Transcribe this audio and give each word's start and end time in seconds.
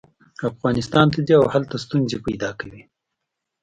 افغانستان 0.49 1.05
ته 1.13 1.19
ځي 1.27 1.33
او 1.41 1.45
هلته 1.53 1.75
ستونزې 1.85 2.17
پیدا 2.25 2.49
کوي. 2.59 2.81